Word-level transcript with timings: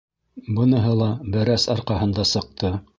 Быныһы 0.59 0.95
ла 1.03 1.11
бәрәс 1.37 1.69
арҡаһында 1.77 2.29
сыҡты. 2.35 2.79